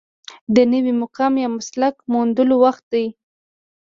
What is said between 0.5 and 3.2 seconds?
د نوي مقام یا مسلک موندلو وخت دی.